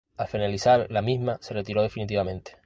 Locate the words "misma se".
1.03-1.53